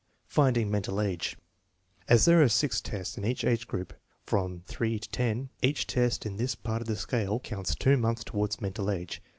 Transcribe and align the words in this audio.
Finding 0.25 0.71
mental 0.71 0.99
age. 0.99 1.37
As 2.07 2.25
there 2.25 2.41
are 2.41 2.49
sk 2.49 2.81
tests 2.83 3.19
in 3.19 3.23
each 3.23 3.43
age 3.45 3.67
group 3.67 3.93
from 4.25 4.63
III 4.81 4.97
to 4.97 5.21
X, 5.21 5.47
each 5.61 5.85
test 5.85 6.25
in 6.25 6.37
this 6.37 6.55
part 6.55 6.81
of 6.81 6.87
the 6.87 6.95
scale 6.95 7.39
counts 7.39 7.75
2 7.75 7.97
months 7.97 8.23
toward 8.23 8.59
mental 8.63 8.89
age. 8.89 9.21